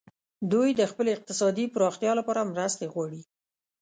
[0.51, 3.21] دوی د خپلې اقتصادي پراختیا لپاره مرستې غواړي